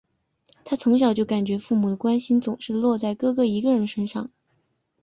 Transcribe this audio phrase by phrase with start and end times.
[0.65, 4.31] 她从小就感觉父母的关心总是落在哥哥一个人的身上。